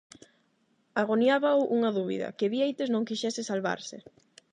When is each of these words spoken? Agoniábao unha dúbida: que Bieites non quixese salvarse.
Agoniábao 1.01 1.61
unha 1.75 1.93
dúbida: 1.97 2.33
que 2.37 2.51
Bieites 2.53 2.89
non 2.91 3.07
quixese 3.09 3.41
salvarse. 3.49 3.97